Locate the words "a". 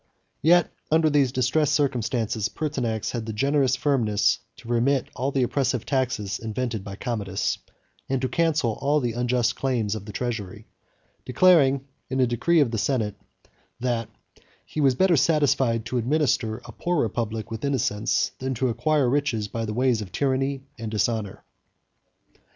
12.19-12.25, 16.65-16.71